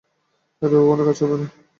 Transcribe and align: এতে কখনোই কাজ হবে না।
এতে 0.61 0.75
কখনোই 0.79 1.05
কাজ 1.07 1.17
হবে 1.21 1.35
না। 1.39 1.47